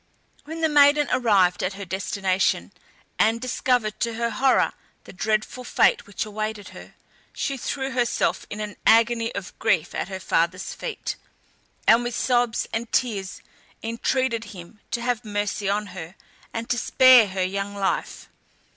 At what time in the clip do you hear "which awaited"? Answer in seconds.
6.07-6.69